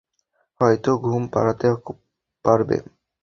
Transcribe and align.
হয়তো 0.61 0.91
ঘুম 1.03 1.23
পাড়াতে 1.33 1.67
পারবে? 2.45 2.77